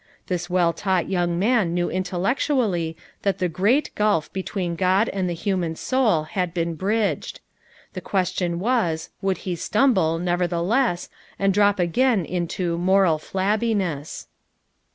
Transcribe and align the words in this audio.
This 0.25 0.49
well 0.49 0.73
taught 0.73 1.09
young 1.09 1.37
man 1.37 1.75
knew 1.75 1.87
intellectually 1.91 2.97
that 3.21 3.37
the 3.37 3.47
great 3.47 3.93
gulf 3.93 4.33
between 4.33 4.75
God 4.75 5.09
and 5.09 5.29
the 5.29 5.35
human 5.35 5.75
soul 5.75 6.23
had 6.23 6.55
been 6.55 6.73
bridged. 6.73 7.39
The 7.93 8.01
question 8.01 8.59
was 8.59 9.11
would 9.21 9.37
he 9.45 9.55
stumble, 9.55 10.17
nevertheless, 10.17 11.07
and 11.37 11.53
drop 11.53 11.77
again 11.77 12.25
into 12.25 12.79
"moral 12.79 13.19
flabbiness." 13.19 14.25